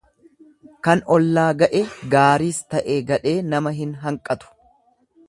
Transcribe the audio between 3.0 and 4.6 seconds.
gadhee nama hin hanqatu.